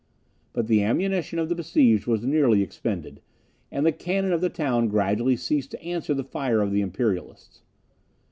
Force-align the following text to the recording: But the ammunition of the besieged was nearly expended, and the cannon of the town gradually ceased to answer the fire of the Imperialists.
But 0.51 0.65
the 0.65 0.81
ammunition 0.81 1.37
of 1.37 1.47
the 1.47 1.53
besieged 1.53 2.07
was 2.07 2.23
nearly 2.25 2.63
expended, 2.63 3.21
and 3.71 3.85
the 3.85 3.91
cannon 3.91 4.33
of 4.33 4.41
the 4.41 4.49
town 4.49 4.87
gradually 4.87 5.35
ceased 5.35 5.69
to 5.73 5.83
answer 5.83 6.15
the 6.15 6.23
fire 6.23 6.59
of 6.61 6.71
the 6.71 6.81
Imperialists. 6.81 7.61